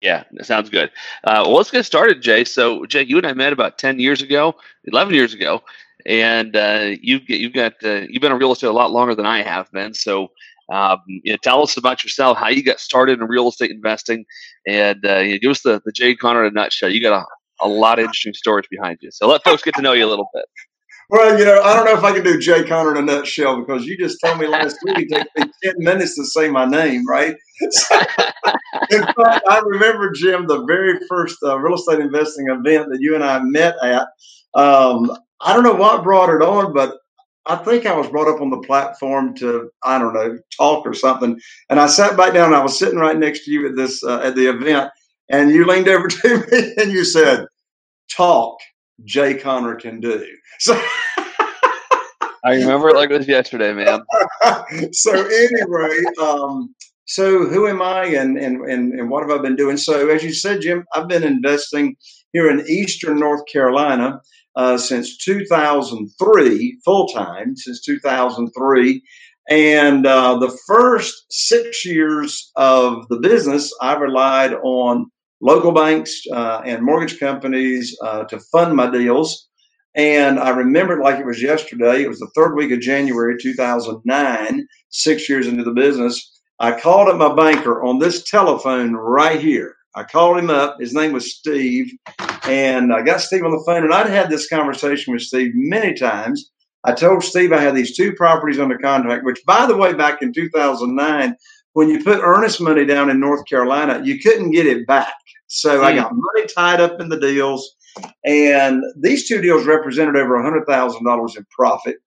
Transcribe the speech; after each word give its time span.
Yeah, 0.00 0.24
that 0.32 0.46
sounds 0.46 0.70
good. 0.70 0.90
Uh, 1.24 1.42
well, 1.46 1.56
let's 1.56 1.70
get 1.72 1.84
started, 1.84 2.22
Jay. 2.22 2.44
So, 2.44 2.86
Jay, 2.86 3.02
you 3.02 3.16
and 3.16 3.26
I 3.26 3.32
met 3.32 3.52
about 3.52 3.78
ten 3.78 3.98
years 3.98 4.22
ago, 4.22 4.54
eleven 4.84 5.12
years 5.12 5.34
ago, 5.34 5.62
and 6.06 6.54
uh, 6.54 6.90
you've 7.00 7.28
you've 7.28 7.52
got 7.52 7.74
uh, 7.82 8.02
you've 8.08 8.20
been 8.20 8.30
in 8.30 8.38
real 8.38 8.52
estate 8.52 8.68
a 8.68 8.72
lot 8.72 8.92
longer 8.92 9.16
than 9.16 9.26
I 9.26 9.42
have 9.42 9.70
been. 9.72 9.94
So, 9.94 10.28
um, 10.72 10.98
you 11.06 11.32
know, 11.32 11.38
tell 11.42 11.62
us 11.62 11.76
about 11.76 12.04
yourself, 12.04 12.38
how 12.38 12.48
you 12.48 12.62
got 12.62 12.78
started 12.78 13.18
in 13.20 13.26
real 13.26 13.48
estate 13.48 13.72
investing, 13.72 14.24
and 14.68 15.04
uh, 15.04 15.18
you 15.18 15.32
know, 15.32 15.38
give 15.38 15.50
us 15.50 15.62
the 15.62 15.82
the 15.84 15.90
Jay 15.92 16.14
Conner 16.14 16.44
in 16.44 16.52
a 16.52 16.54
nutshell. 16.54 16.90
You 16.90 17.02
got 17.02 17.20
a, 17.60 17.66
a 17.66 17.68
lot 17.68 17.98
of 17.98 18.04
interesting 18.04 18.34
stories 18.34 18.66
behind 18.70 18.98
you. 19.00 19.10
So, 19.10 19.26
let 19.26 19.42
folks 19.42 19.62
get 19.64 19.74
to 19.74 19.82
know 19.82 19.94
you 19.94 20.06
a 20.06 20.10
little 20.10 20.30
bit. 20.32 20.44
Well, 21.10 21.38
you 21.38 21.44
know, 21.46 21.62
I 21.62 21.74
don't 21.74 21.86
know 21.86 21.96
if 21.96 22.04
I 22.04 22.12
can 22.12 22.22
do 22.22 22.38
Jay 22.38 22.64
Conner 22.64 22.90
in 22.90 22.98
a 22.98 23.02
nutshell 23.02 23.58
because 23.60 23.86
you 23.86 23.96
just 23.96 24.20
told 24.22 24.38
me 24.38 24.46
last 24.46 24.76
week 24.84 24.98
it 24.98 25.08
took 25.08 25.46
me 25.46 25.52
10 25.64 25.74
minutes 25.78 26.16
to 26.16 26.24
say 26.24 26.50
my 26.50 26.66
name, 26.66 27.06
right? 27.08 27.34
in 27.60 29.02
fact, 29.02 29.42
I 29.48 29.62
remember, 29.64 30.12
Jim, 30.12 30.46
the 30.46 30.64
very 30.64 30.98
first 31.08 31.38
uh, 31.42 31.58
real 31.58 31.76
estate 31.76 32.00
investing 32.00 32.48
event 32.48 32.90
that 32.90 32.98
you 33.00 33.14
and 33.14 33.24
I 33.24 33.40
met 33.40 33.76
at. 33.82 34.06
Um, 34.54 35.10
I 35.40 35.54
don't 35.54 35.62
know 35.62 35.74
what 35.74 36.02
brought 36.02 36.28
it 36.28 36.42
on, 36.42 36.74
but 36.74 36.98
I 37.46 37.56
think 37.56 37.86
I 37.86 37.96
was 37.96 38.08
brought 38.08 38.28
up 38.28 38.42
on 38.42 38.50
the 38.50 38.60
platform 38.66 39.34
to, 39.36 39.70
I 39.82 39.98
don't 39.98 40.12
know, 40.12 40.38
talk 40.58 40.86
or 40.86 40.92
something. 40.92 41.40
And 41.70 41.80
I 41.80 41.86
sat 41.86 42.18
back 42.18 42.34
down. 42.34 42.52
I 42.52 42.62
was 42.62 42.78
sitting 42.78 42.98
right 42.98 43.16
next 43.16 43.46
to 43.46 43.50
you 43.50 43.66
at 43.66 43.76
this 43.76 44.04
uh, 44.04 44.20
at 44.20 44.34
the 44.34 44.50
event, 44.50 44.90
and 45.30 45.50
you 45.50 45.66
leaned 45.66 45.88
over 45.88 46.08
to 46.08 46.38
me 46.50 46.74
and 46.76 46.92
you 46.92 47.04
said, 47.04 47.46
"Talk." 48.14 48.58
Jay 49.04 49.34
Conner 49.34 49.76
can 49.76 50.00
do. 50.00 50.24
So 50.58 50.74
I 52.44 52.54
remember 52.54 52.88
it 52.88 52.96
like 52.96 53.10
it 53.10 53.18
was 53.18 53.28
yesterday, 53.28 53.72
man. 53.72 54.00
so 54.92 55.12
anyway, 55.12 55.98
um, 56.20 56.74
so 57.06 57.46
who 57.46 57.66
am 57.66 57.82
I 57.82 58.04
and, 58.04 58.38
and 58.38 58.60
and 58.62 58.92
and 58.92 59.10
what 59.10 59.28
have 59.28 59.38
I 59.38 59.42
been 59.42 59.56
doing? 59.56 59.76
So 59.76 60.08
as 60.08 60.22
you 60.22 60.32
said, 60.32 60.60
Jim, 60.60 60.84
I've 60.94 61.08
been 61.08 61.24
investing 61.24 61.96
here 62.32 62.50
in 62.50 62.66
Eastern 62.68 63.18
North 63.18 63.42
Carolina 63.50 64.20
uh, 64.56 64.76
since 64.76 65.16
2003, 65.18 66.78
full 66.84 67.08
time 67.08 67.56
since 67.56 67.80
2003. 67.82 69.02
And 69.50 70.06
uh, 70.06 70.38
the 70.38 70.56
first 70.66 71.24
six 71.30 71.86
years 71.86 72.50
of 72.56 73.08
the 73.08 73.18
business, 73.18 73.72
I 73.80 73.94
relied 73.94 74.52
on 74.62 75.10
local 75.40 75.72
banks 75.72 76.22
uh, 76.32 76.62
and 76.64 76.82
mortgage 76.82 77.18
companies 77.18 77.96
uh, 78.02 78.24
to 78.24 78.38
fund 78.52 78.74
my 78.74 78.90
deals. 78.90 79.48
And 79.94 80.38
I 80.38 80.50
remember 80.50 80.98
it 80.98 81.02
like 81.02 81.18
it 81.18 81.26
was 81.26 81.42
yesterday. 81.42 82.02
It 82.02 82.08
was 82.08 82.18
the 82.18 82.30
third 82.34 82.54
week 82.54 82.70
of 82.72 82.80
January 82.80 83.36
2009, 83.40 84.66
six 84.90 85.28
years 85.28 85.46
into 85.46 85.64
the 85.64 85.72
business. 85.72 86.40
I 86.60 86.78
called 86.78 87.08
up 87.08 87.16
my 87.16 87.34
banker 87.34 87.82
on 87.82 87.98
this 87.98 88.22
telephone 88.24 88.94
right 88.94 89.40
here. 89.40 89.74
I 89.94 90.04
called 90.04 90.38
him 90.38 90.50
up. 90.50 90.76
His 90.78 90.94
name 90.94 91.12
was 91.12 91.34
Steve. 91.34 91.90
And 92.44 92.92
I 92.92 93.02
got 93.02 93.20
Steve 93.20 93.44
on 93.44 93.50
the 93.50 93.62
phone. 93.66 93.84
And 93.84 93.92
I'd 93.92 94.08
had 94.08 94.30
this 94.30 94.48
conversation 94.48 95.12
with 95.12 95.22
Steve 95.22 95.52
many 95.54 95.94
times. 95.94 96.50
I 96.84 96.92
told 96.92 97.24
Steve 97.24 97.52
I 97.52 97.60
had 97.60 97.74
these 97.74 97.96
two 97.96 98.12
properties 98.12 98.60
under 98.60 98.78
contract, 98.78 99.24
which, 99.24 99.40
by 99.46 99.66
the 99.66 99.76
way, 99.76 99.94
back 99.94 100.22
in 100.22 100.32
2009, 100.32 101.34
when 101.78 101.88
you 101.88 102.02
put 102.02 102.18
earnest 102.20 102.60
money 102.60 102.84
down 102.84 103.08
in 103.08 103.20
North 103.20 103.46
Carolina, 103.46 104.00
you 104.02 104.18
couldn't 104.18 104.50
get 104.50 104.66
it 104.66 104.84
back. 104.84 105.14
So 105.46 105.78
mm. 105.78 105.84
I 105.84 105.94
got 105.94 106.10
money 106.12 106.48
tied 106.52 106.80
up 106.80 107.00
in 107.00 107.08
the 107.08 107.20
deals, 107.20 107.76
and 108.24 108.82
these 108.96 109.28
two 109.28 109.40
deals 109.40 109.64
represented 109.64 110.16
over 110.16 110.36
$100,000 110.36 111.36
in 111.36 111.46
profit. 111.52 111.98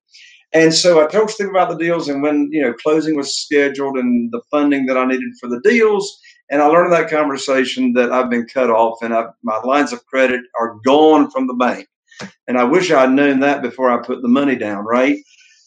And 0.52 0.74
so 0.74 1.02
I 1.02 1.08
told 1.08 1.30
Steve 1.30 1.48
about 1.48 1.70
the 1.70 1.78
deals, 1.78 2.10
and 2.10 2.22
when 2.22 2.50
you 2.52 2.62
know 2.62 2.74
closing 2.74 3.16
was 3.16 3.34
scheduled 3.34 3.98
and 3.98 4.30
the 4.34 4.42
funding 4.52 4.88
that 4.88 4.98
I 4.98 5.06
needed 5.06 5.32
for 5.40 5.48
the 5.48 5.62
deals, 5.62 6.20
and 6.50 6.62
I 6.62 6.66
learned 6.66 6.94
in 6.94 7.00
that 7.00 7.10
conversation 7.10 7.94
that 7.94 8.12
I've 8.12 8.30
been 8.30 8.48
cut 8.48 8.70
off, 8.70 9.02
and 9.02 9.14
I, 9.14 9.28
my 9.42 9.58
lines 9.60 9.94
of 9.94 10.06
credit 10.06 10.42
are 10.60 10.76
gone 10.84 11.32
from 11.32 11.48
the 11.48 11.54
bank. 11.54 11.88
And 12.46 12.58
I 12.58 12.66
wish 12.66 12.92
I'd 12.92 13.14
known 13.14 13.40
that 13.40 13.62
before 13.62 13.90
I 13.90 14.06
put 14.06 14.22
the 14.22 14.28
money 14.28 14.58
down, 14.58 14.84
right? 14.84 15.18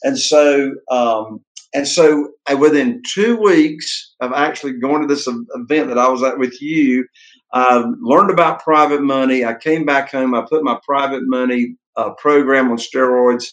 And 0.03 0.19
so 0.19 0.75
um, 0.91 1.41
and 1.75 1.87
so 1.89 2.31
I, 2.47 2.55
within 2.55 3.03
two 3.13 3.37
weeks 3.37 4.15
of 4.21 4.33
actually 4.33 4.75
going 4.75 5.03
to 5.03 5.09
this 5.09 5.27
event 5.27 5.89
that 5.89 5.99
I 5.99 6.09
was 6.09 6.23
at 6.23 6.39
with 6.39 6.63
you, 6.63 7.07
I 7.53 7.85
learned 8.01 8.31
about 8.31 8.63
private 8.63 9.03
money. 9.03 9.45
I 9.45 9.55
came 9.55 9.85
back 9.85 10.11
home. 10.13 10.35
I 10.35 10.47
put 10.49 10.65
my 10.65 10.79
private 10.87 11.23
money 11.25 11.77
uh, 11.97 12.11
program 12.15 12.71
on 12.71 12.77
steroids, 12.77 13.47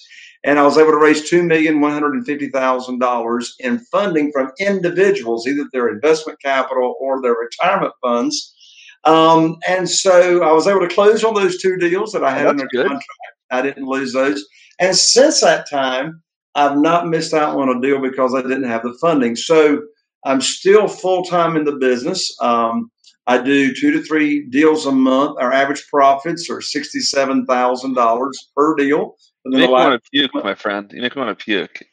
and 0.44 0.59
I 0.59 0.63
was 0.63 0.77
able 0.77 0.91
to 0.91 0.97
raise 0.97 1.29
two 1.29 1.44
million 1.44 1.81
one 1.81 1.94
hundred 1.94 2.13
and 2.13 2.25
fifty 2.25 2.50
thousand 2.50 3.00
dollars 3.00 3.56
in 3.59 3.79
funding 3.91 4.31
from 4.31 4.51
individuals, 4.59 5.47
either 5.47 5.65
their 5.74 5.89
investment 5.89 6.39
capital 6.41 6.95
or 7.00 7.21
their 7.21 7.35
retirement 7.35 7.94
funds. 8.01 8.56
Um, 9.03 9.57
and 9.67 9.89
so 9.89 10.44
I 10.44 10.51
was 10.51 10.67
able 10.67 10.81
to 10.81 10.94
close 10.94 11.24
on 11.24 11.33
those 11.33 11.59
two 11.59 11.77
deals 11.77 12.12
that 12.12 12.24
I 12.24 12.31
had 12.31 12.45
oh, 12.45 12.50
under 12.51 12.67
good. 12.67 12.85
contract. 12.85 13.06
I 13.50 13.62
didn't 13.62 13.85
lose 13.85 14.13
those. 14.13 14.45
And 14.79 14.95
since 14.95 15.41
that 15.41 15.69
time, 15.69 16.21
I've 16.56 16.77
not 16.77 17.07
missed 17.07 17.33
out 17.33 17.57
on 17.57 17.69
a 17.69 17.81
deal 17.81 18.01
because 18.01 18.33
I 18.33 18.42
didn't 18.42 18.65
have 18.65 18.83
the 18.83 18.98
funding. 19.00 19.36
So 19.36 19.81
I'm 20.25 20.42
still 20.42 20.88
full 20.88 21.24
time 21.24 21.56
in 21.56 21.63
the 21.65 21.74
business. 21.74 22.36
Um, 22.42 22.92
I 23.27 23.38
do 23.38 23.74
two 23.74 23.92
to 23.92 24.01
three 24.03 24.45
deals 24.50 24.86
a 24.86 24.92
month. 24.92 25.38
Our 25.39 25.53
average 25.53 25.88
profits 25.88 26.50
are 26.50 26.62
sixty-seven 26.62 27.45
thousand 27.45 27.94
dollars 27.94 28.51
per 28.56 28.75
deal. 28.75 29.15
You 29.45 29.59
make 29.59 29.69
me 29.69 29.74
want 29.74 30.03
to 30.03 30.09
puke, 30.12 30.31
my 30.44 30.56
friend. 30.56 30.92
You 30.94 31.01
make 31.01 31.15
me 31.15 31.21
want 31.21 31.38
to 31.38 31.44
puke. 31.44 31.83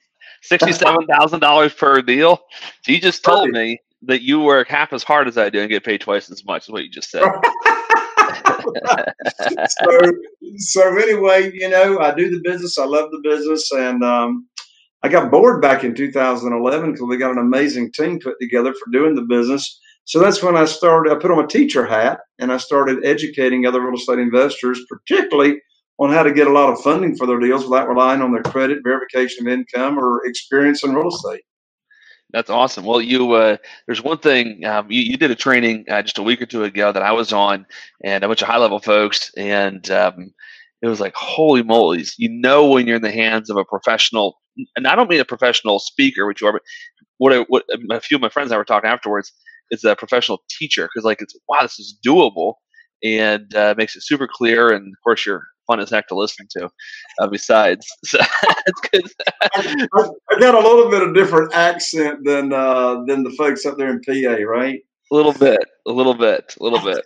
Sixty-seven 0.43 1.07
thousand 1.07 1.41
dollars 1.41 1.75
per 1.75 2.03
deal. 2.03 2.41
So 2.83 2.93
you 2.93 3.01
just 3.01 3.25
told 3.25 3.51
me 3.51 3.79
that 4.03 4.23
you 4.23 4.41
work 4.41 4.69
half 4.69 4.93
as 4.93 5.03
hard 5.03 5.29
as 5.29 5.39
I 5.39 5.51
do 5.51 5.61
and 5.61 5.69
get 5.69 5.85
paid 5.85 6.01
twice 6.01 6.31
as 6.31 6.45
much. 6.45 6.65
Is 6.65 6.71
what 6.71 6.85
you 6.85 6.91
just 6.91 7.11
said. 7.11 7.25
so, 9.69 10.01
so 10.57 10.97
anyway, 10.97 11.51
you 11.53 11.69
know, 11.69 11.99
I 11.99 12.15
do 12.15 12.31
the 12.31 12.41
business. 12.43 12.79
I 12.79 12.85
love 12.85 13.11
the 13.11 13.21
business, 13.23 13.71
and 13.73 14.03
um, 14.03 14.48
I 15.03 15.09
got 15.09 15.31
bored 15.31 15.63
back 15.63 15.85
in 15.85 15.95
2011 15.95 16.93
because 16.93 17.07
we 17.09 17.17
got 17.17 17.31
an 17.31 17.39
amazing 17.39 17.93
team 17.93 18.19
put 18.19 18.35
together 18.41 18.75
for 18.75 18.91
doing 18.91 19.15
the 19.15 19.23
business. 19.23 19.81
So 20.05 20.19
that's 20.19 20.43
when 20.43 20.57
I 20.57 20.65
started. 20.65 21.13
I 21.13 21.17
put 21.17 21.31
on 21.31 21.45
a 21.45 21.47
teacher 21.47 21.87
hat 21.87 22.21
and 22.39 22.53
I 22.53 22.57
started 22.57 23.05
educating 23.05 23.67
other 23.67 23.81
real 23.81 23.95
estate 23.95 24.19
investors, 24.19 24.81
particularly 24.89 25.61
on 25.99 26.11
how 26.11 26.23
to 26.23 26.33
get 26.33 26.47
a 26.47 26.53
lot 26.53 26.73
of 26.73 26.81
funding 26.81 27.17
for 27.17 27.27
their 27.27 27.39
deals 27.39 27.65
without 27.65 27.89
relying 27.89 28.23
on 28.23 28.33
their 28.33 28.43
credit, 28.43 28.79
verification 28.83 29.47
of 29.47 29.53
income, 29.53 29.99
or 29.99 30.25
experience 30.27 30.83
in 30.83 30.95
real 30.95 31.09
estate. 31.09 31.43
That's 32.31 32.51
awesome. 32.51 32.85
Well, 32.85 33.01
you 33.01 33.33
uh, 33.33 33.57
there's 33.87 34.03
one 34.03 34.19
thing 34.19 34.65
um, 34.65 34.91
you, 34.91 35.01
you 35.01 35.17
did 35.17 35.31
a 35.31 35.35
training 35.35 35.87
uh, 35.89 36.03
just 36.03 36.19
a 36.19 36.23
week 36.23 36.43
or 36.43 36.47
two 36.47 36.65
ago 36.65 36.93
that 36.93 37.03
I 37.03 37.13
was 37.13 37.33
on, 37.33 37.67
and 38.05 38.23
a 38.23 38.29
bunch 38.29 38.43
of 38.43 38.49
high 38.49 38.59
level 38.59 38.81
folks, 38.81 39.33
and 39.37 39.91
um, 39.91 40.35
it 40.83 40.89
was 40.89 41.01
like 41.01 41.15
holy 41.15 41.63
moly! 41.63 42.05
You 42.19 42.29
know 42.31 42.69
when 42.69 42.87
you're 42.87 42.97
in 42.97 43.03
the 43.03 43.13
hands 43.13 43.51
of 43.51 43.57
a 43.57 43.65
professional, 43.65 44.39
and 44.77 44.87
I 44.87 44.95
don't 44.95 45.11
mean 45.11 45.21
a 45.21 45.25
professional 45.25 45.79
speaker, 45.79 46.27
which 46.27 46.41
you 46.41 46.47
are, 46.49 46.53
but 46.53 46.63
what, 47.19 47.33
I, 47.33 47.41
what 47.49 47.65
a 47.91 48.01
few 48.01 48.17
of 48.17 48.21
my 48.21 48.29
friends 48.29 48.51
and 48.51 48.55
I 48.55 48.59
were 48.59 48.65
talking 48.65 48.91
afterwards 48.91 49.33
is 49.71 49.85
a 49.85 49.97
professional 49.97 50.43
teacher 50.49 50.87
because 50.87 51.05
like 51.05 51.21
it's 51.21 51.35
wow 51.49 51.63
this 51.63 51.79
is 51.79 51.99
doable 52.07 52.55
and 53.05 53.55
uh, 53.55 53.75
makes 53.77 53.97
it 53.97 54.03
super 54.03 54.29
clear 54.31 54.71
and 54.71 54.87
of 54.87 55.03
course 55.05 55.27
you're 55.27 55.45
fun 55.69 55.79
as 55.79 55.91
heck 55.91 56.09
to 56.09 56.17
listen 56.17 56.47
to. 56.51 56.69
Uh, 57.21 57.29
besides, 57.29 57.87
so 58.05 58.19
that's 58.19 58.81
good. 58.91 59.05
I, 59.55 59.79
I, 60.31 60.41
got 60.41 60.55
a 60.55 60.67
little 60.67 60.91
bit 60.91 61.03
of 61.03 61.15
different 61.15 61.55
accent 61.55 62.21
than 62.25 62.53
uh, 62.53 63.05
than 63.07 63.23
the 63.23 63.35
folks 63.39 63.65
up 63.65 63.77
there 63.77 63.91
in 63.91 64.01
PA, 64.01 64.43
right? 64.45 64.81
A 65.11 65.15
little 65.15 65.33
bit, 65.33 65.65
a 65.87 65.93
little 65.93 66.15
bit, 66.15 66.55
a 66.61 66.63
little 66.63 66.85
bit. 66.85 67.03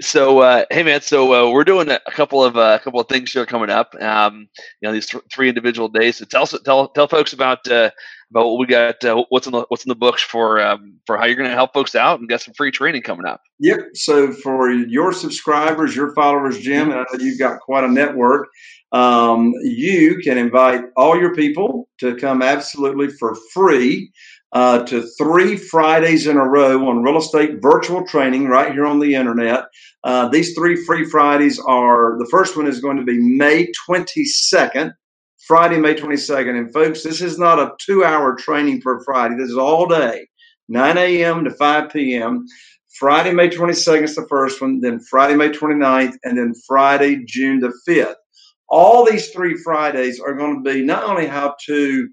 So, 0.00 0.40
uh, 0.40 0.64
hey 0.70 0.82
man, 0.82 1.00
so 1.00 1.32
uh, 1.32 1.50
we're 1.50 1.64
doing 1.64 1.90
a, 1.90 1.98
couple 2.10 2.44
of 2.44 2.58
uh, 2.58 2.78
a 2.78 2.84
couple 2.84 3.00
of 3.00 3.08
things 3.08 3.32
here 3.32 3.46
coming 3.46 3.70
up. 3.70 3.94
Um, 4.00 4.48
you 4.80 4.88
know, 4.88 4.92
these 4.92 5.06
th- 5.06 5.24
three 5.32 5.48
individual 5.48 5.88
days. 5.88 6.18
So 6.18 6.26
tell 6.26 6.46
tell 6.46 6.88
tell 6.88 7.08
folks 7.08 7.32
about 7.32 7.66
uh, 7.66 7.90
about 8.30 8.46
what 8.46 8.58
we 8.58 8.66
got, 8.66 9.02
uh, 9.04 9.24
what's 9.30 9.46
in 9.46 9.52
the 9.52 9.64
what's 9.68 9.84
in 9.84 9.88
the 9.88 9.94
books 9.94 10.22
for 10.22 10.60
um, 10.60 10.98
for 11.06 11.16
how 11.16 11.24
you're 11.24 11.36
going 11.36 11.48
to 11.48 11.54
help 11.54 11.72
folks 11.72 11.94
out 11.94 12.20
and 12.20 12.28
get 12.28 12.42
some 12.42 12.54
free 12.54 12.70
training 12.70 13.02
coming 13.02 13.26
up. 13.26 13.40
Yep. 13.60 13.78
So 13.94 14.32
for 14.32 14.70
your 14.70 15.12
subscribers, 15.12 15.96
your 15.96 16.12
followers, 16.14 16.58
Jim, 16.58 16.90
and 16.90 17.00
I 17.00 17.04
know 17.12 17.18
you've 17.18 17.38
got 17.38 17.60
quite 17.60 17.84
a 17.84 17.88
network. 17.88 18.48
Um, 18.92 19.52
you 19.62 20.18
can 20.22 20.38
invite 20.38 20.82
all 20.96 21.18
your 21.18 21.34
people 21.34 21.88
to 21.98 22.16
come 22.16 22.42
absolutely 22.42 23.08
for 23.08 23.36
free 23.52 24.12
uh, 24.52 24.84
to 24.84 25.02
three 25.18 25.56
Fridays 25.56 26.26
in 26.26 26.36
a 26.36 26.48
row 26.48 26.88
on 26.88 27.02
real 27.02 27.18
estate 27.18 27.60
virtual 27.60 28.06
training 28.06 28.46
right 28.46 28.72
here 28.72 28.86
on 28.86 28.98
the 28.98 29.14
internet. 29.14 29.64
Uh, 30.04 30.28
these 30.28 30.54
three 30.54 30.76
free 30.84 31.04
Fridays 31.04 31.58
are 31.58 32.16
the 32.18 32.28
first 32.30 32.56
one 32.56 32.66
is 32.66 32.80
going 32.80 32.96
to 32.96 33.04
be 33.04 33.18
May 33.18 33.70
22nd. 33.88 34.92
Friday, 35.46 35.78
May 35.78 35.94
22nd. 35.94 36.58
And 36.58 36.72
folks, 36.72 37.02
this 37.02 37.22
is 37.22 37.38
not 37.38 37.58
a 37.58 37.72
two 37.80 38.04
hour 38.04 38.34
training 38.34 38.80
per 38.80 39.02
Friday. 39.04 39.36
This 39.36 39.50
is 39.50 39.56
all 39.56 39.86
day, 39.86 40.26
9 40.68 40.98
a.m. 40.98 41.44
to 41.44 41.50
5 41.50 41.90
p.m. 41.90 42.44
Friday, 42.98 43.32
May 43.32 43.48
22nd 43.48 44.02
is 44.02 44.16
the 44.16 44.26
first 44.28 44.60
one, 44.60 44.80
then 44.80 44.98
Friday, 44.98 45.36
May 45.36 45.50
29th, 45.50 46.14
and 46.24 46.36
then 46.36 46.52
Friday, 46.66 47.24
June 47.26 47.60
the 47.60 47.72
5th. 47.88 48.16
All 48.68 49.04
these 49.04 49.30
three 49.30 49.56
Fridays 49.56 50.20
are 50.20 50.34
going 50.34 50.62
to 50.62 50.70
be 50.70 50.82
not 50.82 51.04
only 51.04 51.26
how 51.26 51.54
to 51.66 52.08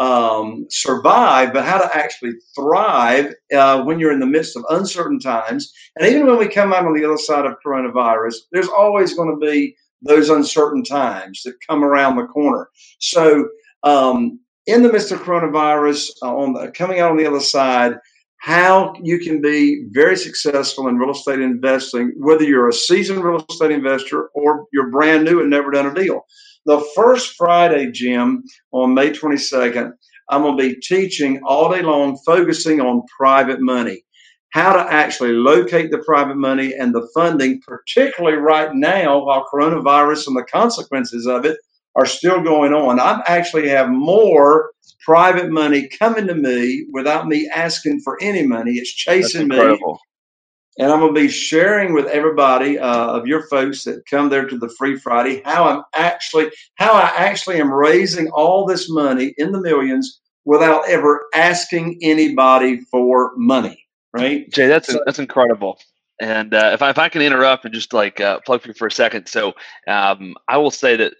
um, 0.00 0.66
survive, 0.70 1.52
but 1.52 1.64
how 1.64 1.78
to 1.78 1.96
actually 1.96 2.32
thrive 2.56 3.34
uh, 3.54 3.82
when 3.82 4.00
you're 4.00 4.12
in 4.12 4.18
the 4.18 4.26
midst 4.26 4.56
of 4.56 4.64
uncertain 4.70 5.20
times. 5.20 5.70
And 5.96 6.08
even 6.08 6.26
when 6.26 6.38
we 6.38 6.48
come 6.48 6.72
out 6.72 6.86
on 6.86 6.94
the 6.94 7.04
other 7.04 7.18
side 7.18 7.44
of 7.44 7.56
coronavirus, 7.64 8.36
there's 8.50 8.68
always 8.68 9.14
going 9.14 9.30
to 9.30 9.46
be 9.46 9.76
those 10.00 10.30
uncertain 10.30 10.82
times 10.82 11.42
that 11.44 11.54
come 11.68 11.84
around 11.84 12.16
the 12.16 12.24
corner. 12.24 12.70
So, 12.98 13.48
um, 13.82 14.40
in 14.66 14.82
the 14.82 14.92
midst 14.92 15.12
of 15.12 15.20
coronavirus, 15.20 16.10
uh, 16.22 16.34
on 16.34 16.54
the, 16.54 16.70
coming 16.70 17.00
out 17.00 17.10
on 17.10 17.16
the 17.18 17.26
other 17.26 17.40
side, 17.40 17.96
how 18.38 18.94
you 19.02 19.18
can 19.18 19.42
be 19.42 19.84
very 19.90 20.16
successful 20.16 20.88
in 20.88 20.96
real 20.96 21.10
estate 21.10 21.40
investing, 21.40 22.12
whether 22.16 22.44
you're 22.44 22.68
a 22.68 22.72
seasoned 22.72 23.22
real 23.22 23.44
estate 23.50 23.70
investor 23.70 24.28
or 24.34 24.66
you're 24.72 24.90
brand 24.90 25.24
new 25.24 25.40
and 25.40 25.50
never 25.50 25.70
done 25.70 25.86
a 25.86 25.94
deal. 25.94 26.24
The 26.66 26.80
first 26.94 27.34
Friday, 27.36 27.90
Jim, 27.90 28.44
on 28.72 28.94
May 28.94 29.10
22nd, 29.10 29.92
I'm 30.28 30.42
going 30.42 30.56
to 30.56 30.62
be 30.62 30.80
teaching 30.80 31.40
all 31.44 31.72
day 31.72 31.82
long, 31.82 32.18
focusing 32.24 32.80
on 32.80 33.02
private 33.18 33.60
money 33.60 34.04
how 34.50 34.72
to 34.72 34.92
actually 34.92 35.32
locate 35.32 35.90
the 35.90 35.98
private 35.98 36.36
money 36.36 36.74
and 36.74 36.94
the 36.94 37.08
funding, 37.14 37.60
particularly 37.66 38.36
right 38.36 38.74
now 38.74 39.24
while 39.24 39.46
coronavirus 39.52 40.26
and 40.26 40.36
the 40.36 40.44
consequences 40.44 41.26
of 41.26 41.44
it 41.44 41.56
are 41.96 42.06
still 42.06 42.40
going 42.40 42.72
on. 42.72 43.00
I 43.00 43.22
actually 43.26 43.68
have 43.68 43.88
more 43.90 44.70
private 45.04 45.50
money 45.50 45.88
coming 45.88 46.26
to 46.26 46.34
me 46.34 46.86
without 46.92 47.26
me 47.26 47.48
asking 47.52 48.00
for 48.00 48.18
any 48.20 48.44
money. 48.46 48.72
It's 48.72 48.92
chasing 48.92 49.48
me. 49.48 49.78
And 50.80 50.90
I'm 50.90 51.00
going 51.00 51.14
to 51.14 51.20
be 51.20 51.28
sharing 51.28 51.92
with 51.92 52.06
everybody 52.06 52.78
uh, 52.78 53.12
of 53.12 53.26
your 53.26 53.46
folks 53.48 53.84
that 53.84 54.06
come 54.06 54.30
there 54.30 54.48
to 54.48 54.58
the 54.58 54.68
Free 54.70 54.96
Friday 54.96 55.42
how 55.44 55.64
I'm 55.68 55.82
actually 55.94 56.50
how 56.76 56.92
I 56.94 57.12
actually 57.16 57.60
am 57.60 57.72
raising 57.72 58.28
all 58.30 58.66
this 58.66 58.90
money 58.90 59.34
in 59.36 59.52
the 59.52 59.60
millions 59.60 60.20
without 60.44 60.88
ever 60.88 61.26
asking 61.34 61.98
anybody 62.02 62.80
for 62.90 63.32
money 63.36 63.86
right? 64.12 64.50
Jay, 64.50 64.66
that's 64.66 64.88
so, 64.88 65.02
that's 65.04 65.18
incredible. 65.18 65.78
And 66.20 66.52
uh, 66.52 66.70
if 66.74 66.82
I 66.82 66.90
if 66.90 66.98
I 66.98 67.08
can 67.08 67.22
interrupt 67.22 67.64
and 67.64 67.74
just 67.74 67.92
like 67.92 68.20
uh, 68.20 68.40
plug 68.40 68.66
you 68.66 68.74
for 68.74 68.86
a 68.86 68.92
second, 68.92 69.26
so 69.26 69.54
um, 69.86 70.34
I 70.48 70.58
will 70.58 70.70
say 70.70 70.96
that 70.96 71.14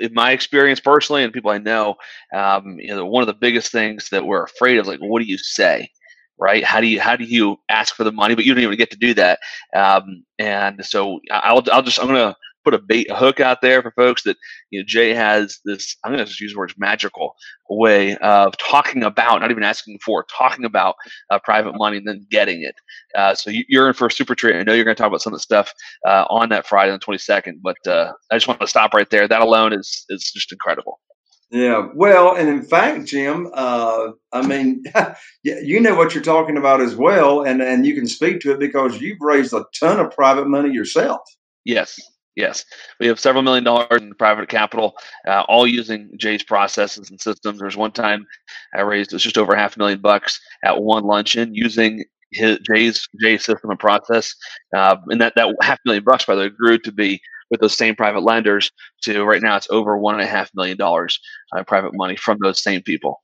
in 0.00 0.14
my 0.14 0.30
experience 0.30 0.80
personally 0.80 1.22
and 1.22 1.32
people 1.32 1.50
I 1.50 1.58
know, 1.58 1.96
um, 2.34 2.78
you 2.78 2.88
know, 2.88 3.04
one 3.04 3.22
of 3.22 3.26
the 3.26 3.34
biggest 3.34 3.72
things 3.72 4.08
that 4.10 4.26
we're 4.26 4.44
afraid 4.44 4.78
of, 4.78 4.84
is 4.84 4.88
like, 4.88 5.00
what 5.00 5.20
do 5.20 5.26
you 5.26 5.38
say? 5.38 5.90
Right? 6.38 6.64
How 6.64 6.80
do 6.80 6.86
you 6.86 7.00
how 7.00 7.16
do 7.16 7.24
you 7.24 7.56
ask 7.68 7.94
for 7.94 8.04
the 8.04 8.12
money, 8.12 8.34
but 8.34 8.44
you 8.44 8.54
don't 8.54 8.62
even 8.62 8.76
get 8.76 8.90
to 8.90 8.98
do 8.98 9.14
that? 9.14 9.38
Um, 9.74 10.24
and 10.38 10.84
so 10.84 11.20
I'll 11.30 11.62
I'll 11.72 11.82
just 11.82 12.00
I'm 12.00 12.06
gonna 12.06 12.36
put 12.64 12.74
a 12.74 12.78
bait 12.78 13.06
a 13.10 13.14
hook 13.14 13.40
out 13.40 13.60
there 13.60 13.82
for 13.82 13.92
folks 13.92 14.22
that 14.24 14.36
you 14.70 14.80
know 14.80 14.84
Jay 14.86 15.14
has 15.14 15.58
this 15.64 15.96
I'm 16.02 16.12
to 16.16 16.24
just 16.24 16.40
use 16.40 16.52
the 16.52 16.58
words 16.58 16.74
magical 16.78 17.34
way 17.68 18.16
of 18.16 18.56
talking 18.56 19.04
about 19.04 19.40
not 19.40 19.50
even 19.50 19.62
asking 19.62 19.98
for 20.04 20.24
talking 20.24 20.64
about 20.64 20.96
uh, 21.30 21.38
private 21.44 21.74
money 21.76 21.98
and 21.98 22.08
then 22.08 22.26
getting 22.30 22.62
it. 22.62 22.74
Uh, 23.14 23.34
so 23.34 23.50
you, 23.50 23.80
are 23.80 23.88
in 23.88 23.94
for 23.94 24.06
a 24.06 24.10
super 24.10 24.34
treat. 24.34 24.56
I 24.56 24.62
know 24.62 24.72
you're 24.72 24.84
to 24.84 24.94
talk 24.94 25.08
about 25.08 25.22
some 25.22 25.32
of 25.32 25.38
the 25.38 25.42
stuff 25.42 25.72
uh, 26.06 26.24
on 26.30 26.48
that 26.48 26.66
Friday 26.66 26.92
on 26.92 26.98
the 26.98 27.04
22nd, 27.04 27.60
but 27.62 27.76
uh, 27.86 28.12
I 28.30 28.36
just 28.36 28.48
want 28.48 28.60
to 28.60 28.66
stop 28.66 28.94
right 28.94 29.08
there. 29.10 29.28
That 29.28 29.42
alone 29.42 29.72
is 29.72 30.04
is 30.08 30.30
just 30.32 30.52
incredible. 30.52 31.00
Yeah, 31.54 31.86
well, 31.94 32.34
and 32.34 32.48
in 32.48 32.62
fact, 32.62 33.04
Jim, 33.04 33.48
uh, 33.54 34.08
I 34.32 34.44
mean, 34.44 34.82
you 35.44 35.80
know 35.80 35.94
what 35.94 36.12
you're 36.12 36.22
talking 36.22 36.56
about 36.56 36.80
as 36.80 36.96
well, 36.96 37.44
and 37.44 37.62
and 37.62 37.86
you 37.86 37.94
can 37.94 38.08
speak 38.08 38.40
to 38.40 38.50
it 38.50 38.58
because 38.58 39.00
you've 39.00 39.20
raised 39.20 39.52
a 39.52 39.64
ton 39.78 40.00
of 40.00 40.10
private 40.10 40.48
money 40.48 40.74
yourself. 40.74 41.20
Yes, 41.64 41.96
Yes, 42.36 42.64
we 42.98 43.06
have 43.06 43.20
several 43.20 43.44
million 43.44 43.62
dollars 43.62 44.02
in 44.02 44.12
private 44.14 44.48
capital, 44.48 44.96
uh, 45.28 45.44
all 45.48 45.68
using 45.68 46.10
Jay's 46.18 46.42
processes 46.42 47.08
and 47.08 47.20
systems. 47.20 47.60
There's 47.60 47.76
one 47.76 47.92
time 47.92 48.26
I 48.74 48.80
raised 48.80 49.12
it 49.12 49.14
was 49.14 49.22
just 49.22 49.38
over 49.38 49.54
half 49.54 49.76
a 49.76 49.78
million 49.78 50.00
bucks 50.00 50.40
at 50.64 50.82
one 50.82 51.04
luncheon 51.04 51.54
using 51.54 52.04
his, 52.32 52.58
Jay's 52.66 53.08
Jay's 53.22 53.44
system 53.44 53.70
and 53.70 53.78
process, 53.78 54.34
uh, 54.76 54.96
and 55.06 55.20
that 55.20 55.34
that 55.36 55.54
half 55.62 55.78
million 55.84 56.02
bucks 56.02 56.24
by 56.24 56.34
the 56.34 56.40
way 56.40 56.48
grew 56.48 56.78
to 56.78 56.90
be 56.90 57.20
with 57.54 57.60
those 57.60 57.76
same 57.76 57.94
private 57.94 58.22
lenders 58.22 58.72
to 59.02 59.22
right 59.24 59.40
now 59.40 59.56
it's 59.56 59.68
over 59.70 59.96
one 59.96 60.14
and 60.14 60.22
a 60.22 60.26
half 60.26 60.50
million 60.54 60.76
dollars 60.76 61.20
uh, 61.56 61.62
private 61.62 61.92
money 61.94 62.16
from 62.16 62.38
those 62.42 62.62
same 62.62 62.82
people. 62.82 63.20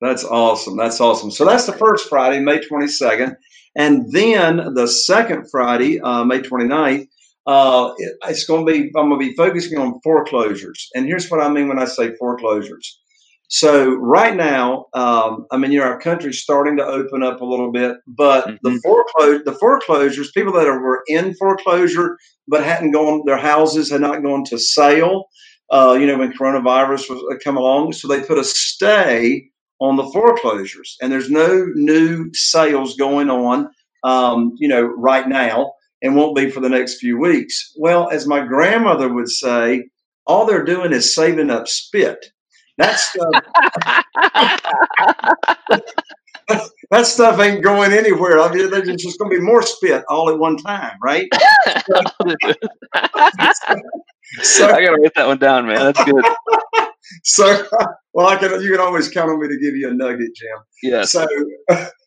That's 0.00 0.24
awesome. 0.24 0.76
That's 0.76 1.00
awesome. 1.00 1.30
So 1.30 1.44
that's 1.44 1.66
the 1.66 1.72
first 1.72 2.08
Friday, 2.08 2.40
May 2.40 2.58
22nd. 2.58 3.36
And 3.76 4.12
then 4.12 4.74
the 4.74 4.86
second 4.86 5.50
Friday, 5.50 6.00
uh, 6.00 6.24
May 6.24 6.40
29th, 6.40 7.08
uh, 7.46 7.92
it, 7.98 8.16
it's 8.28 8.44
going 8.44 8.66
to 8.66 8.72
be, 8.72 8.90
I'm 8.96 9.08
going 9.08 9.20
to 9.20 9.28
be 9.28 9.34
focusing 9.34 9.78
on 9.78 10.00
foreclosures. 10.02 10.88
And 10.94 11.06
here's 11.06 11.30
what 11.30 11.40
I 11.40 11.48
mean 11.48 11.68
when 11.68 11.78
I 11.78 11.84
say 11.84 12.14
foreclosures. 12.16 13.00
So 13.48 13.94
right 13.94 14.34
now, 14.34 14.86
um, 14.94 15.46
I 15.50 15.58
mean, 15.58 15.70
you 15.70 15.80
know, 15.80 15.86
our 15.86 16.00
country's 16.00 16.40
starting 16.40 16.76
to 16.78 16.84
open 16.84 17.22
up 17.22 17.40
a 17.40 17.44
little 17.44 17.70
bit, 17.70 17.98
but 18.06 18.46
mm-hmm. 18.46 18.56
the 18.62 18.80
foreclosure, 18.82 19.44
the 19.44 19.52
foreclosures, 19.52 20.30
people 20.32 20.52
that 20.54 20.66
are, 20.66 20.80
were 20.80 21.02
in 21.06 21.34
foreclosure 21.34 22.18
but 22.48 22.64
hadn't 22.64 22.92
gone, 22.92 23.22
their 23.26 23.38
houses 23.38 23.90
had 23.90 24.00
not 24.00 24.22
gone 24.22 24.44
to 24.44 24.58
sale. 24.58 25.26
Uh, 25.70 25.96
you 25.98 26.06
know, 26.06 26.18
when 26.18 26.32
coronavirus 26.32 27.08
was 27.10 27.22
uh, 27.32 27.38
come 27.42 27.56
along, 27.56 27.92
so 27.92 28.06
they 28.06 28.20
put 28.20 28.38
a 28.38 28.44
stay 28.44 29.48
on 29.80 29.96
the 29.96 30.04
foreclosures, 30.12 30.96
and 31.00 31.10
there's 31.10 31.30
no 31.30 31.66
new 31.74 32.30
sales 32.34 32.96
going 32.96 33.30
on. 33.30 33.68
Um, 34.02 34.54
you 34.58 34.68
know, 34.68 34.82
right 34.82 35.26
now 35.26 35.72
and 36.04 36.14
won't 36.14 36.36
be 36.36 36.50
for 36.50 36.60
the 36.60 36.68
next 36.68 36.96
few 36.96 37.18
weeks. 37.18 37.72
Well, 37.76 38.10
as 38.10 38.26
my 38.26 38.44
grandmother 38.44 39.12
would 39.12 39.30
say, 39.30 39.88
all 40.26 40.44
they're 40.44 40.64
doing 40.64 40.92
is 40.92 41.14
saving 41.14 41.50
up 41.50 41.66
spit. 41.66 42.26
That 42.78 42.98
stuff. 42.98 43.30
that 46.90 47.06
stuff 47.06 47.40
ain't 47.40 47.62
going 47.62 47.92
anywhere. 47.92 48.40
I 48.40 48.52
mean, 48.52 48.70
there's 48.70 48.88
just 49.02 49.18
going 49.18 49.30
to 49.30 49.38
be 49.38 49.42
more 49.42 49.62
spit 49.62 50.04
all 50.08 50.28
at 50.30 50.38
one 50.38 50.56
time, 50.56 50.96
right? 51.02 51.28
so, 54.42 54.66
I 54.66 54.84
got 54.84 54.90
to 54.90 54.98
write 55.00 55.14
that 55.14 55.26
one 55.26 55.38
down, 55.38 55.66
man. 55.66 55.76
That's 55.76 56.04
good. 56.04 56.24
So, 57.22 57.66
well, 58.12 58.26
I 58.26 58.36
can. 58.36 58.60
You 58.60 58.72
can 58.72 58.80
always 58.80 59.08
count 59.10 59.30
on 59.30 59.40
me 59.40 59.48
to 59.48 59.58
give 59.58 59.76
you 59.76 59.90
a 59.90 59.94
nugget, 59.94 60.34
Jim. 60.34 60.58
Yeah. 60.82 61.04
So, 61.04 61.26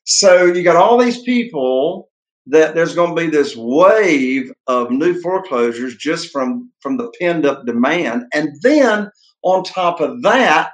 so 0.06 0.46
you 0.46 0.64
got 0.64 0.76
all 0.76 0.98
these 0.98 1.22
people 1.22 2.10
that 2.48 2.76
there's 2.76 2.96
going 2.96 3.16
to 3.16 3.22
be 3.22 3.30
this 3.30 3.56
wave 3.56 4.52
of 4.68 4.90
new 4.92 5.20
foreclosures 5.22 5.96
just 5.96 6.32
from 6.32 6.72
from 6.82 6.98
the 6.98 7.10
pinned 7.20 7.46
up 7.46 7.66
demand, 7.66 8.24
and 8.34 8.50
then 8.62 9.10
on 9.48 9.63
top 9.63 10.01
of 10.01 10.22
that, 10.24 10.72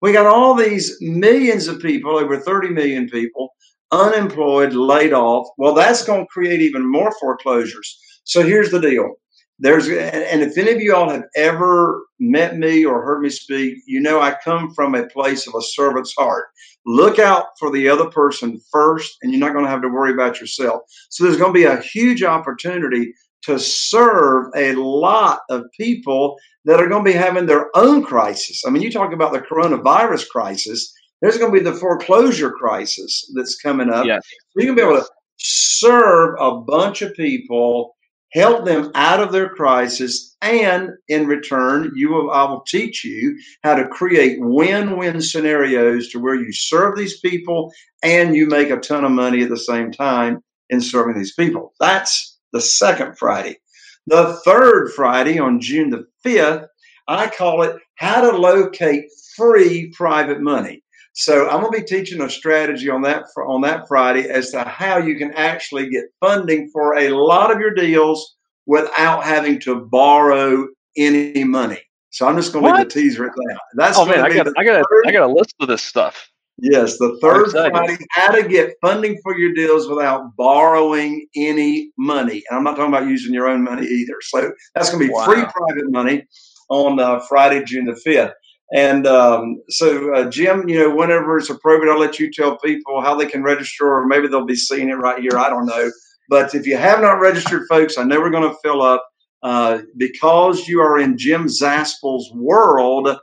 we 0.00 0.12
got 0.12 0.26
all 0.26 0.54
these 0.54 0.96
millions 1.00 1.68
of 1.68 1.80
people, 1.80 2.16
over 2.16 2.38
30 2.38 2.70
million 2.70 3.08
people, 3.08 3.50
unemployed, 3.92 4.72
laid 4.72 5.12
off. 5.12 5.46
Well, 5.58 5.74
that's 5.74 6.04
going 6.04 6.22
to 6.22 6.28
create 6.28 6.60
even 6.60 6.90
more 6.90 7.12
foreclosures. 7.20 7.98
So 8.24 8.42
here's 8.42 8.70
the 8.70 8.80
deal. 8.80 9.14
There's 9.60 9.86
and 9.88 10.42
if 10.42 10.58
any 10.58 10.72
of 10.72 10.80
you 10.80 10.96
all 10.96 11.08
have 11.08 11.24
ever 11.36 12.04
met 12.18 12.56
me 12.56 12.84
or 12.84 13.04
heard 13.04 13.22
me 13.22 13.30
speak, 13.30 13.78
you 13.86 14.00
know 14.00 14.20
I 14.20 14.36
come 14.42 14.74
from 14.74 14.94
a 14.94 15.06
place 15.06 15.46
of 15.46 15.54
a 15.54 15.62
servant's 15.62 16.12
heart. 16.18 16.46
Look 16.86 17.20
out 17.20 17.46
for 17.58 17.70
the 17.70 17.88
other 17.88 18.10
person 18.10 18.60
first, 18.72 19.16
and 19.22 19.30
you're 19.30 19.40
not 19.40 19.52
going 19.52 19.64
to 19.64 19.70
have 19.70 19.82
to 19.82 19.88
worry 19.88 20.12
about 20.12 20.40
yourself. 20.40 20.82
So 21.10 21.22
there's 21.22 21.36
going 21.36 21.54
to 21.54 21.58
be 21.58 21.64
a 21.64 21.80
huge 21.80 22.24
opportunity 22.24 23.14
to 23.46 23.58
serve 23.58 24.46
a 24.56 24.72
lot 24.74 25.40
of 25.50 25.64
people 25.78 26.38
that 26.64 26.80
are 26.80 26.88
going 26.88 27.04
to 27.04 27.12
be 27.12 27.16
having 27.16 27.46
their 27.46 27.68
own 27.76 28.02
crisis. 28.04 28.62
I 28.66 28.70
mean, 28.70 28.82
you 28.82 28.90
talk 28.90 29.12
about 29.12 29.32
the 29.32 29.40
coronavirus 29.40 30.28
crisis, 30.28 30.92
there's 31.20 31.38
going 31.38 31.52
to 31.52 31.58
be 31.58 31.64
the 31.64 31.76
foreclosure 31.76 32.50
crisis 32.50 33.30
that's 33.34 33.60
coming 33.60 33.90
up. 33.90 34.06
Yes. 34.06 34.22
You're 34.54 34.66
going 34.66 34.76
to 34.76 34.82
be 34.82 34.88
able 34.88 35.02
to 35.02 35.10
serve 35.38 36.36
a 36.38 36.60
bunch 36.60 37.02
of 37.02 37.14
people, 37.14 37.96
help 38.32 38.64
them 38.64 38.90
out 38.94 39.20
of 39.20 39.32
their 39.32 39.48
crisis, 39.48 40.36
and 40.42 40.90
in 41.08 41.26
return, 41.26 41.92
you 41.94 42.10
will 42.10 42.30
I 42.30 42.44
will 42.44 42.62
teach 42.66 43.04
you 43.04 43.38
how 43.62 43.74
to 43.74 43.88
create 43.88 44.38
win-win 44.40 45.20
scenarios 45.22 46.10
to 46.10 46.18
where 46.18 46.34
you 46.34 46.52
serve 46.52 46.96
these 46.96 47.20
people 47.20 47.72
and 48.02 48.36
you 48.36 48.46
make 48.46 48.70
a 48.70 48.76
ton 48.76 49.04
of 49.04 49.12
money 49.12 49.42
at 49.42 49.48
the 49.48 49.56
same 49.56 49.90
time 49.90 50.40
in 50.68 50.80
serving 50.80 51.16
these 51.16 51.34
people. 51.34 51.72
That's 51.80 52.33
the 52.54 52.60
second 52.62 53.18
Friday. 53.18 53.58
The 54.06 54.40
third 54.44 54.92
Friday 54.92 55.38
on 55.38 55.60
June 55.60 55.90
the 55.90 56.06
5th, 56.24 56.68
I 57.08 57.28
call 57.28 57.62
it 57.62 57.76
How 57.96 58.22
to 58.22 58.36
Locate 58.36 59.06
Free 59.36 59.90
Private 59.90 60.40
Money. 60.40 60.82
So 61.14 61.48
I'm 61.48 61.60
going 61.60 61.72
to 61.72 61.78
be 61.80 61.84
teaching 61.84 62.20
a 62.20 62.30
strategy 62.30 62.88
on 62.88 63.02
that 63.02 63.24
on 63.36 63.60
that 63.62 63.86
Friday 63.88 64.28
as 64.28 64.50
to 64.50 64.62
how 64.62 64.98
you 64.98 65.16
can 65.16 65.32
actually 65.32 65.90
get 65.90 66.04
funding 66.20 66.70
for 66.72 66.96
a 66.96 67.10
lot 67.10 67.52
of 67.52 67.60
your 67.60 67.74
deals 67.74 68.34
without 68.66 69.24
having 69.24 69.60
to 69.60 69.80
borrow 69.80 70.66
any 70.96 71.44
money. 71.44 71.80
So 72.10 72.26
I'm 72.26 72.36
just 72.36 72.52
going 72.52 72.64
to 72.64 72.72
leave 72.72 72.88
the 72.88 72.90
teaser 72.90 73.26
at 73.26 73.32
that. 73.34 73.60
That's 73.74 73.98
oh 73.98 74.06
man, 74.06 74.20
I 74.20 74.32
got 74.32 74.46
I 74.56 74.64
got 74.64 74.84
I 75.06 75.12
got 75.12 75.28
a 75.28 75.32
list 75.32 75.54
of 75.60 75.68
this 75.68 75.82
stuff. 75.82 76.30
Yes, 76.58 76.98
the 76.98 77.18
third 77.20 77.50
Friday, 77.50 77.96
how 78.10 78.30
to 78.30 78.46
get 78.46 78.74
funding 78.80 79.18
for 79.22 79.36
your 79.36 79.52
deals 79.54 79.88
without 79.88 80.36
borrowing 80.36 81.26
any 81.36 81.90
money. 81.98 82.44
And 82.48 82.56
I'm 82.56 82.64
not 82.64 82.76
talking 82.76 82.94
about 82.94 83.08
using 83.08 83.34
your 83.34 83.48
own 83.48 83.64
money 83.64 83.86
either. 83.86 84.14
So 84.20 84.52
that's 84.74 84.88
going 84.88 85.02
to 85.02 85.08
be 85.08 85.12
wow. 85.12 85.24
free 85.24 85.44
private 85.44 85.90
money 85.90 86.24
on 86.68 87.00
uh, 87.00 87.18
Friday, 87.20 87.64
June 87.64 87.86
the 87.86 88.00
5th. 88.06 88.32
And 88.72 89.06
um, 89.06 89.62
so, 89.68 90.14
uh, 90.14 90.30
Jim, 90.30 90.68
you 90.68 90.78
know, 90.78 90.94
whenever 90.94 91.38
it's 91.38 91.50
appropriate, 91.50 91.92
I'll 91.92 91.98
let 91.98 92.18
you 92.18 92.30
tell 92.32 92.56
people 92.58 93.00
how 93.00 93.14
they 93.16 93.26
can 93.26 93.42
register, 93.42 93.86
or 93.86 94.06
maybe 94.06 94.28
they'll 94.28 94.46
be 94.46 94.56
seeing 94.56 94.90
it 94.90 94.94
right 94.94 95.20
here. 95.20 95.36
I 95.36 95.48
don't 95.48 95.66
know. 95.66 95.90
But 96.28 96.54
if 96.54 96.66
you 96.66 96.76
have 96.76 97.00
not 97.00 97.20
registered, 97.20 97.66
folks, 97.68 97.98
I 97.98 98.04
know 98.04 98.20
we're 98.20 98.30
going 98.30 98.48
to 98.48 98.58
fill 98.62 98.80
up. 98.80 99.04
Uh, 99.42 99.82
because 99.98 100.66
you 100.66 100.80
are 100.80 100.98
in 100.98 101.18
Jim 101.18 101.44
Zaspel's 101.44 102.32
world, 102.34 103.14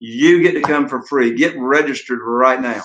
you 0.00 0.42
get 0.42 0.52
to 0.52 0.62
come 0.62 0.88
for 0.88 1.02
free. 1.02 1.34
Get 1.36 1.56
registered 1.58 2.20
right 2.22 2.60
now. 2.60 2.82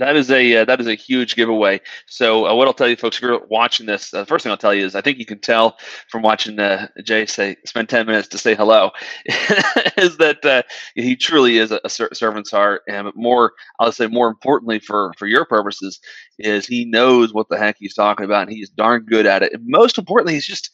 That 0.00 0.16
is 0.16 0.30
a 0.30 0.56
uh, 0.56 0.64
that 0.64 0.80
is 0.80 0.86
a 0.86 0.94
huge 0.94 1.36
giveaway. 1.36 1.78
So 2.06 2.46
uh, 2.46 2.54
what 2.54 2.66
I'll 2.66 2.72
tell 2.72 2.88
you, 2.88 2.96
folks, 2.96 3.16
if 3.16 3.22
you're 3.22 3.46
watching 3.48 3.84
this, 3.84 4.14
uh, 4.14 4.20
the 4.20 4.26
first 4.26 4.42
thing 4.42 4.50
I'll 4.50 4.56
tell 4.56 4.72
you 4.72 4.86
is 4.86 4.94
I 4.94 5.02
think 5.02 5.18
you 5.18 5.26
can 5.26 5.40
tell 5.40 5.76
from 6.08 6.22
watching 6.22 6.58
uh, 6.58 6.88
Jay 7.04 7.26
say 7.26 7.56
spend 7.66 7.90
ten 7.90 8.06
minutes 8.06 8.26
to 8.28 8.38
say 8.38 8.54
hello, 8.54 8.92
is 9.26 10.16
that 10.16 10.42
uh, 10.42 10.62
he 10.94 11.16
truly 11.16 11.58
is 11.58 11.70
a, 11.70 11.80
a, 11.84 11.90
servant's 11.90 12.50
heart, 12.50 12.80
and 12.88 13.08
more 13.14 13.52
I'll 13.78 13.92
say 13.92 14.06
more 14.06 14.28
importantly 14.28 14.78
for 14.78 15.12
for 15.18 15.26
your 15.26 15.44
purposes 15.44 16.00
is 16.38 16.66
he 16.66 16.86
knows 16.86 17.34
what 17.34 17.50
the 17.50 17.58
heck 17.58 17.76
he's 17.78 17.94
talking 17.94 18.24
about, 18.24 18.48
and 18.48 18.56
he's 18.56 18.70
darn 18.70 19.04
good 19.04 19.26
at 19.26 19.42
it. 19.42 19.52
And 19.52 19.64
most 19.66 19.98
importantly, 19.98 20.32
he's 20.32 20.46
just 20.46 20.70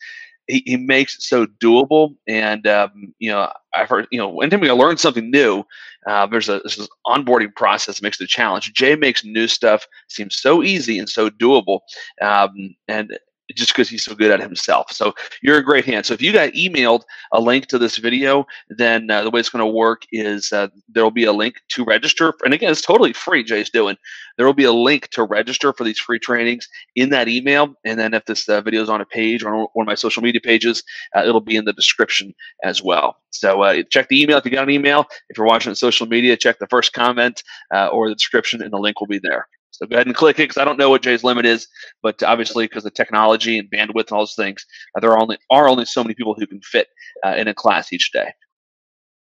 he, 0.48 0.62
he 0.66 0.76
makes 0.76 1.16
it 1.16 1.22
so 1.22 1.46
doable. 1.46 2.14
And 2.26 2.66
um, 2.66 3.14
you 3.18 3.30
know, 3.30 3.52
I've 3.74 3.88
heard 3.88 4.06
you 4.10 4.18
know, 4.18 4.40
anytime 4.40 4.60
we 4.60 4.70
learn 4.70 4.96
something 4.96 5.30
new, 5.30 5.64
uh, 6.06 6.26
there's 6.26 6.48
a 6.48 6.60
this 6.64 6.88
onboarding 7.06 7.54
process 7.54 7.96
that 7.96 8.02
makes 8.02 8.20
a 8.20 8.26
challenge. 8.26 8.72
Jay 8.72 8.96
makes 8.96 9.24
new 9.24 9.48
stuff 9.48 9.86
seem 10.08 10.30
so 10.30 10.62
easy 10.62 10.98
and 10.98 11.08
so 11.08 11.30
doable. 11.30 11.80
Um, 12.20 12.74
and 12.88 13.18
just 13.54 13.72
because 13.72 13.88
he's 13.88 14.04
so 14.04 14.14
good 14.14 14.30
at 14.30 14.40
himself. 14.40 14.90
So 14.90 15.14
you're 15.42 15.58
a 15.58 15.64
great 15.64 15.84
hand. 15.84 16.06
So 16.06 16.14
if 16.14 16.22
you 16.22 16.32
got 16.32 16.52
emailed 16.52 17.02
a 17.32 17.40
link 17.40 17.66
to 17.68 17.78
this 17.78 17.96
video, 17.96 18.46
then 18.68 19.10
uh, 19.10 19.22
the 19.22 19.30
way 19.30 19.40
it's 19.40 19.50
going 19.50 19.64
to 19.64 19.72
work 19.72 20.02
is 20.12 20.52
uh, 20.52 20.68
there 20.88 21.04
will 21.04 21.10
be 21.10 21.24
a 21.24 21.32
link 21.32 21.56
to 21.70 21.84
register. 21.84 22.34
And 22.44 22.52
again, 22.52 22.72
it's 22.72 22.80
totally 22.80 23.12
free. 23.12 23.44
Jay's 23.44 23.70
doing. 23.70 23.96
There 24.36 24.46
will 24.46 24.54
be 24.54 24.64
a 24.64 24.72
link 24.72 25.08
to 25.10 25.22
register 25.22 25.72
for 25.72 25.84
these 25.84 25.98
free 25.98 26.18
trainings 26.18 26.68
in 26.94 27.10
that 27.10 27.28
email. 27.28 27.74
And 27.84 27.98
then 27.98 28.14
if 28.14 28.24
this 28.26 28.48
uh, 28.48 28.60
video 28.60 28.82
is 28.82 28.88
on 28.88 29.00
a 29.00 29.06
page 29.06 29.42
or 29.42 29.54
on 29.54 29.66
one 29.72 29.84
of 29.84 29.88
my 29.88 29.94
social 29.94 30.22
media 30.22 30.40
pages, 30.40 30.82
uh, 31.14 31.20
it'll 31.20 31.40
be 31.40 31.56
in 31.56 31.64
the 31.64 31.72
description 31.72 32.34
as 32.62 32.82
well. 32.82 33.16
So 33.30 33.62
uh, 33.62 33.82
check 33.90 34.08
the 34.08 34.20
email 34.20 34.38
if 34.38 34.44
you 34.44 34.50
got 34.50 34.64
an 34.64 34.70
email. 34.70 35.06
If 35.28 35.38
you're 35.38 35.46
watching 35.46 35.70
on 35.70 35.76
social 35.76 36.06
media, 36.06 36.36
check 36.36 36.58
the 36.58 36.66
first 36.66 36.92
comment 36.92 37.42
uh, 37.74 37.88
or 37.88 38.08
the 38.08 38.14
description, 38.14 38.62
and 38.62 38.72
the 38.72 38.78
link 38.78 39.00
will 39.00 39.06
be 39.06 39.20
there. 39.22 39.48
So 39.76 39.86
go 39.86 39.96
ahead 39.96 40.06
and 40.06 40.16
click 40.16 40.38
it 40.38 40.44
because 40.44 40.56
I 40.56 40.64
don't 40.64 40.78
know 40.78 40.88
what 40.88 41.02
Jay's 41.02 41.22
limit 41.22 41.44
is, 41.44 41.68
but 42.02 42.22
obviously 42.22 42.64
because 42.64 42.86
of 42.86 42.94
technology 42.94 43.58
and 43.58 43.70
bandwidth 43.70 44.08
and 44.08 44.12
all 44.12 44.20
those 44.20 44.34
things, 44.34 44.64
uh, 44.96 45.00
there 45.00 45.12
are 45.12 45.18
only 45.18 45.38
are 45.50 45.68
only 45.68 45.84
so 45.84 46.02
many 46.02 46.14
people 46.14 46.34
who 46.34 46.46
can 46.46 46.60
fit 46.62 46.88
uh, 47.24 47.34
in 47.36 47.46
a 47.46 47.54
class 47.54 47.92
each 47.92 48.10
day. 48.12 48.32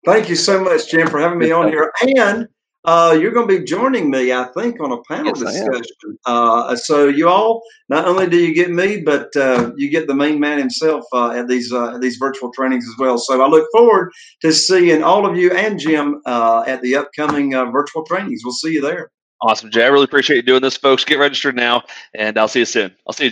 Thank 0.05 0.29
you 0.29 0.35
so 0.35 0.63
much, 0.63 0.89
Jim, 0.89 1.07
for 1.07 1.19
having 1.19 1.39
me 1.39 1.51
on 1.51 1.67
here. 1.67 1.91
And 2.17 2.47
uh, 2.85 3.17
you're 3.19 3.31
going 3.31 3.47
to 3.47 3.59
be 3.59 3.65
joining 3.65 4.11
me, 4.11 4.31
I 4.31 4.45
think, 4.55 4.79
on 4.79 4.91
a 4.91 5.01
panel 5.01 5.33
yes, 5.35 5.39
discussion. 5.39 6.19
Uh, 6.25 6.75
so 6.75 7.07
you 7.07 7.27
all, 7.27 7.63
not 7.89 8.07
only 8.07 8.27
do 8.27 8.37
you 8.37 8.53
get 8.53 8.69
me, 8.69 9.01
but 9.01 9.35
uh, 9.35 9.71
you 9.75 9.89
get 9.89 10.05
the 10.07 10.13
main 10.13 10.39
man 10.39 10.59
himself 10.59 11.03
uh, 11.11 11.31
at 11.31 11.47
these 11.47 11.73
uh, 11.73 11.95
at 11.95 12.01
these 12.01 12.17
virtual 12.17 12.51
trainings 12.51 12.87
as 12.87 12.95
well. 12.99 13.17
So 13.17 13.43
I 13.43 13.47
look 13.47 13.67
forward 13.73 14.11
to 14.41 14.53
seeing 14.53 15.03
all 15.03 15.25
of 15.25 15.35
you 15.35 15.51
and 15.51 15.79
Jim 15.79 16.21
uh, 16.27 16.63
at 16.67 16.81
the 16.83 16.95
upcoming 16.95 17.51
virtual 17.71 18.05
trainings. 18.05 18.41
We'll 18.43 18.53
see 18.53 18.73
you 18.73 18.81
there. 18.81 19.09
Awesome, 19.45 19.69
Jay. 19.69 19.83
I 19.83 19.89
really 19.89 20.05
appreciate 20.05 20.37
you 20.37 20.41
doing 20.43 20.63
this, 20.63 20.75
folks. 20.75 21.05
Get 21.05 21.19
registered 21.19 21.55
now, 21.55 21.83
and 22.15 22.35
I'll 22.39 22.47
see 22.47 22.59
you 22.61 22.65
soon. 22.65 22.95
I'll 23.07 23.13
see 23.13 23.25
you. 23.25 23.31